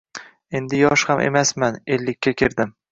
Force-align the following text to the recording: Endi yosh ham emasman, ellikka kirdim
Endi 0.59 0.79
yosh 0.79 1.05
ham 1.11 1.23
emasman, 1.27 1.81
ellikka 1.99 2.39
kirdim 2.43 2.79